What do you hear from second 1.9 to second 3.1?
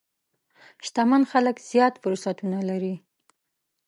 فرصتونه لري.